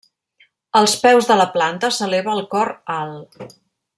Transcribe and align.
Als 0.79 0.95
peus 1.03 1.29
de 1.33 1.37
la 1.41 1.47
planta 1.59 1.93
s'eleva 1.99 2.35
el 2.39 2.43
cor 2.57 2.75
alt. 2.97 3.41